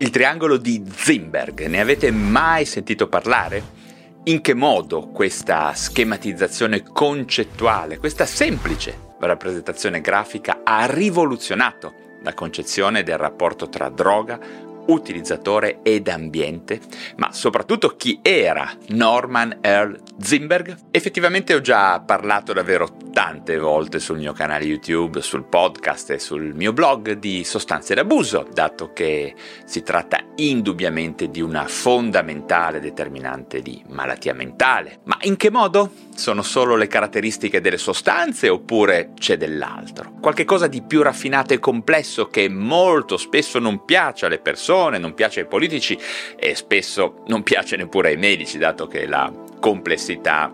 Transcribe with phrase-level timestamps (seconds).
[0.00, 3.76] Il triangolo di Zimberg, ne avete mai sentito parlare?
[4.24, 13.18] In che modo questa schematizzazione concettuale, questa semplice rappresentazione grafica ha rivoluzionato la concezione del
[13.18, 14.38] rapporto tra droga,
[14.88, 16.80] utilizzatore ed ambiente,
[17.16, 20.76] ma soprattutto chi era Norman Earl Zimberg?
[20.90, 26.54] Effettivamente ho già parlato davvero tante volte sul mio canale YouTube, sul podcast e sul
[26.54, 33.82] mio blog di sostanze d'abuso, dato che si tratta indubbiamente di una fondamentale determinante di
[33.88, 35.00] malattia mentale.
[35.04, 36.06] Ma in che modo?
[36.18, 40.14] Sono solo le caratteristiche delle sostanze oppure c'è dell'altro?
[40.20, 45.14] Qualche cosa di più raffinato e complesso che molto spesso non piace alle persone, non
[45.14, 45.96] piace ai politici
[46.36, 50.52] e spesso non piace neppure ai medici, dato che la complessità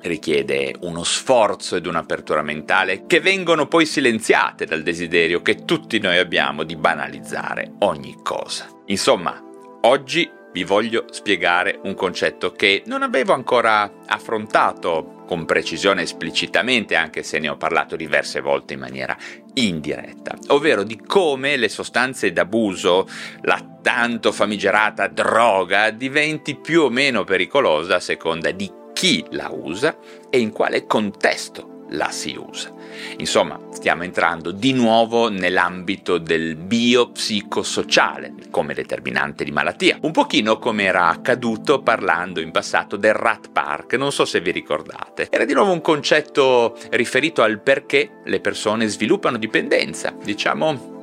[0.00, 6.18] richiede uno sforzo ed un'apertura mentale che vengono poi silenziate dal desiderio che tutti noi
[6.18, 8.66] abbiamo di banalizzare ogni cosa.
[8.86, 9.40] Insomma,
[9.82, 17.22] oggi vi voglio spiegare un concetto che non avevo ancora affrontato con precisione esplicitamente, anche
[17.22, 19.16] se ne ho parlato diverse volte in maniera
[19.54, 23.08] indiretta, ovvero di come le sostanze d'abuso,
[23.42, 29.96] la tanto famigerata droga, diventi più o meno pericolosa a seconda di chi la usa
[30.28, 32.72] e in quale contesto la si usa.
[33.18, 40.84] Insomma, stiamo entrando di nuovo nell'ambito del biopsicosociale come determinante di malattia, un pochino come
[40.84, 45.28] era accaduto parlando in passato del Rat Park, non so se vi ricordate.
[45.30, 51.00] Era di nuovo un concetto riferito al perché le persone sviluppano dipendenza, diciamo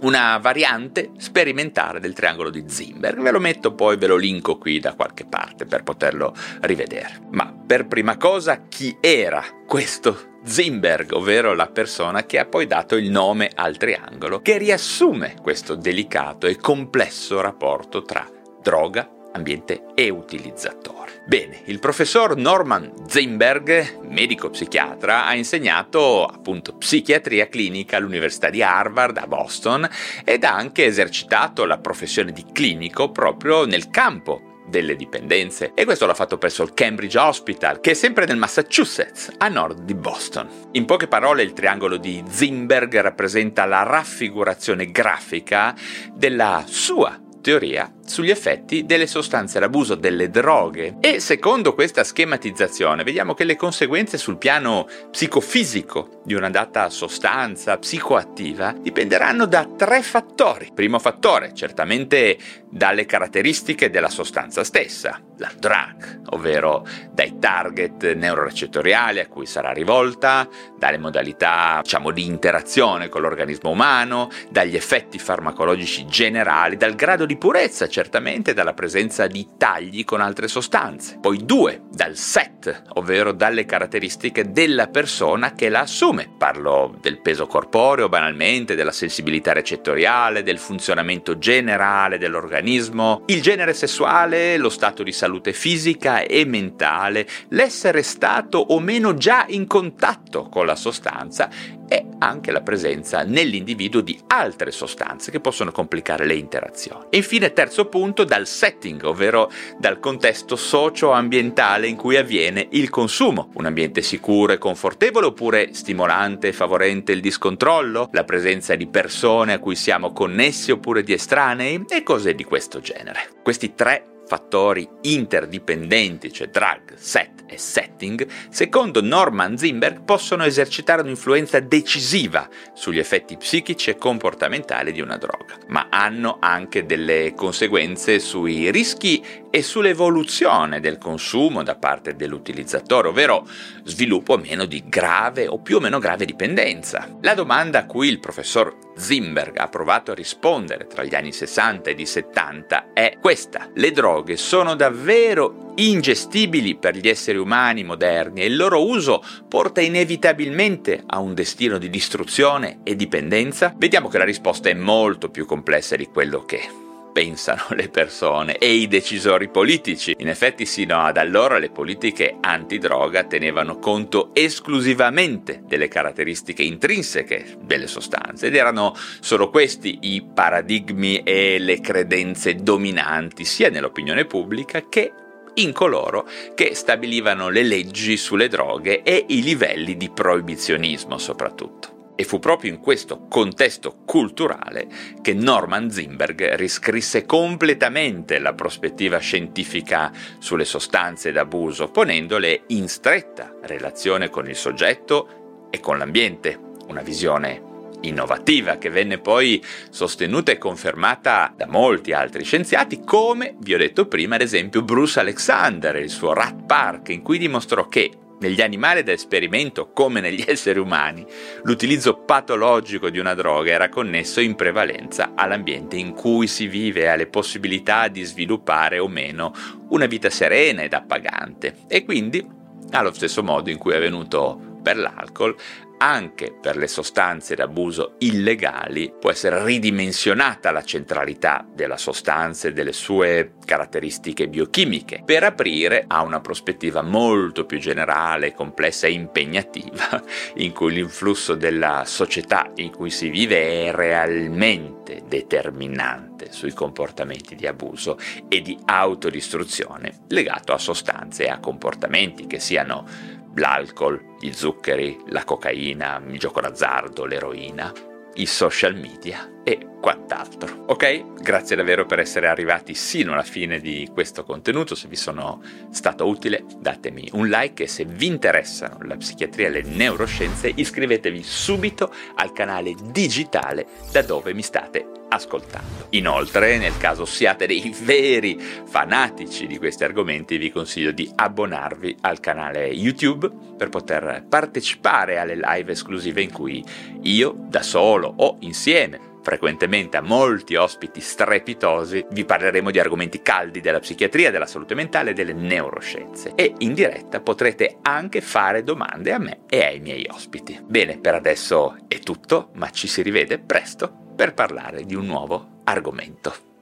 [0.00, 3.20] una variante sperimentale del triangolo di Zimberg.
[3.20, 7.20] Ve lo metto poi, ve lo linko qui da qualche parte per poterlo rivedere.
[7.30, 12.96] Ma per prima cosa, chi era questo Zimberg, ovvero la persona che ha poi dato
[12.96, 18.28] il nome al triangolo, che riassume questo delicato e complesso rapporto tra
[18.62, 21.05] droga, ambiente e utilizzatore.
[21.26, 29.16] Bene, il professor Norman Zimberg, medico psichiatra, ha insegnato appunto psichiatria clinica all'Università di Harvard
[29.16, 29.88] a Boston
[30.24, 36.06] ed ha anche esercitato la professione di clinico proprio nel campo delle dipendenze e questo
[36.06, 40.48] l'ha fatto presso il Cambridge Hospital che è sempre nel Massachusetts a nord di Boston.
[40.72, 45.74] In poche parole il triangolo di Zimberg rappresenta la raffigurazione grafica
[46.14, 50.96] della sua teoria sugli effetti delle sostanze d'abuso, delle droghe.
[51.00, 57.78] E secondo questa schematizzazione vediamo che le conseguenze sul piano psicofisico di una data sostanza
[57.78, 60.70] psicoattiva dipenderanno da tre fattori.
[60.74, 62.36] Primo fattore, certamente
[62.68, 70.48] dalle caratteristiche della sostanza stessa, la drug, ovvero dai target neurorecettoriali a cui sarà rivolta,
[70.76, 77.35] dalle modalità diciamo, di interazione con l'organismo umano, dagli effetti farmacologici generali, dal grado di
[77.36, 81.18] purezza certamente, dalla presenza di tagli con altre sostanze.
[81.20, 86.28] Poi due, dal set, ovvero dalle caratteristiche della persona che la assume.
[86.36, 94.56] Parlo del peso corporeo banalmente, della sensibilità recettoriale, del funzionamento generale dell'organismo, il genere sessuale,
[94.56, 100.66] lo stato di salute fisica e mentale, l'essere stato o meno già in contatto con
[100.66, 101.48] la sostanza
[101.88, 107.06] e anche la presenza nell'individuo di altre sostanze che possono complicare le interazioni.
[107.10, 113.50] E infine, terzo punto, dal setting, ovvero dal contesto socio-ambientale in cui avviene il consumo.
[113.54, 119.52] Un ambiente sicuro e confortevole oppure stimolante e favorente il discontrollo, la presenza di persone
[119.52, 123.30] a cui siamo connessi oppure di estranei e cose di questo genere.
[123.42, 131.60] Questi tre fattori interdipendenti, cioè drug, set e setting, secondo Norman Zimberg possono esercitare un'influenza
[131.60, 138.70] decisiva sugli effetti psichici e comportamentali di una droga, ma hanno anche delle conseguenze sui
[138.70, 143.46] rischi e sull'evoluzione del consumo da parte dell'utilizzatore, ovvero
[143.84, 147.08] sviluppo o meno di grave o più o meno grave dipendenza.
[147.22, 151.90] La domanda a cui il professor Zimberg ha provato a rispondere tra gli anni 60
[151.90, 153.68] ed i 70 è questa.
[153.74, 159.80] Le droghe sono davvero ingestibili per gli esseri umani moderni e il loro uso porta
[159.80, 163.74] inevitabilmente a un destino di distruzione e dipendenza?
[163.76, 166.84] Vediamo che la risposta è molto più complessa di quello che
[167.16, 170.14] pensano le persone e i decisori politici.
[170.18, 177.86] In effetti sino ad allora le politiche antidroga tenevano conto esclusivamente delle caratteristiche intrinseche delle
[177.86, 185.12] sostanze ed erano solo questi i paradigmi e le credenze dominanti sia nell'opinione pubblica che
[185.54, 191.95] in coloro che stabilivano le leggi sulle droghe e i livelli di proibizionismo soprattutto.
[192.16, 194.88] E fu proprio in questo contesto culturale
[195.20, 204.30] che Norman Zimberg riscrisse completamente la prospettiva scientifica sulle sostanze d'abuso, ponendole in stretta relazione
[204.30, 206.58] con il soggetto e con l'ambiente,
[206.88, 213.74] una visione innovativa che venne poi sostenuta e confermata da molti altri scienziati, come vi
[213.74, 218.10] ho detto prima, ad esempio Bruce Alexander, il suo Rat Park, in cui dimostrò che
[218.38, 221.24] negli animali da esperimento, come negli esseri umani,
[221.62, 227.06] l'utilizzo patologico di una droga era connesso in prevalenza all'ambiente in cui si vive e
[227.06, 229.52] alle possibilità di sviluppare o meno
[229.88, 231.78] una vita serena ed appagante.
[231.88, 232.46] E quindi,
[232.90, 235.56] allo stesso modo in cui è avvenuto per l'alcol,
[235.98, 242.92] anche per le sostanze d'abuso illegali può essere ridimensionata la centralità della sostanza e delle
[242.92, 250.22] sue caratteristiche biochimiche per aprire a una prospettiva molto più generale, complessa e impegnativa
[250.56, 257.66] in cui l'influsso della società in cui si vive è realmente determinante sui comportamenti di
[257.66, 265.24] abuso e di autodistruzione legato a sostanze e a comportamenti che siano l'alcol, gli zuccheri,
[265.28, 267.92] la cocaina, il gioco d'azzardo, l'eroina,
[268.34, 270.84] i social media e quant'altro.
[270.86, 271.42] Ok?
[271.42, 274.94] Grazie davvero per essere arrivati sino alla fine di questo contenuto.
[274.94, 279.70] Se vi sono stato utile, datemi un like e se vi interessano la psichiatria e
[279.70, 286.06] le neuroscienze, iscrivetevi subito al canale digitale da dove mi state ascoltando.
[286.10, 292.38] Inoltre, nel caso siate dei veri fanatici di questi argomenti, vi consiglio di abbonarvi al
[292.38, 296.84] canale YouTube per poter partecipare alle live esclusive in cui
[297.22, 303.80] io, da solo o insieme, frequentemente a molti ospiti strepitosi, vi parleremo di argomenti caldi
[303.80, 306.54] della psichiatria, della salute mentale e delle neuroscienze.
[306.56, 310.76] E in diretta potrete anche fare domande a me e ai miei ospiti.
[310.84, 315.80] Bene, per adesso è tutto, ma ci si rivede presto per parlare di un nuovo
[315.84, 316.75] argomento.